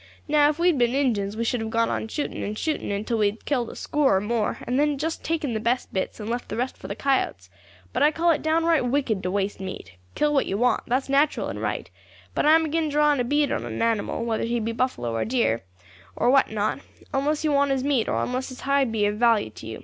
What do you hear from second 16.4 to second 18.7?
not, onless you want his meat, or onless his